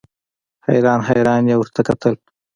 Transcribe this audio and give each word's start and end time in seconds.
حیران 0.67 0.99
حیران 1.09 1.43
یې 1.49 1.55
ورته 1.57 1.81
کتل. 1.87 2.13